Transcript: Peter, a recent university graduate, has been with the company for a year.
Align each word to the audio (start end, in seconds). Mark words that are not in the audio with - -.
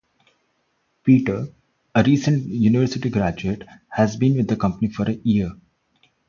Peter, 1.03 1.45
a 1.93 2.01
recent 2.01 2.41
university 2.47 3.07
graduate, 3.11 3.61
has 3.89 4.17
been 4.17 4.35
with 4.35 4.47
the 4.47 4.57
company 4.57 4.89
for 4.91 5.07
a 5.07 5.13
year. 5.13 5.51